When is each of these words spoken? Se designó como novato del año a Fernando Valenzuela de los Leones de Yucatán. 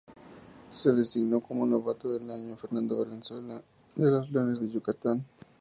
Se 0.71 0.91
designó 0.93 1.41
como 1.41 1.63
novato 1.67 2.11
del 2.11 2.27
año 2.31 2.55
a 2.55 2.57
Fernando 2.57 2.97
Valenzuela 2.97 3.61
de 3.95 4.09
los 4.09 4.31
Leones 4.31 4.59
de 4.59 4.69
Yucatán. 4.71 5.23